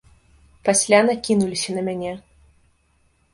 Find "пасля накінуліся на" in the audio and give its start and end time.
0.69-1.85